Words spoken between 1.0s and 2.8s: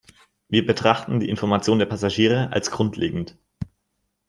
die Information der Passagiere als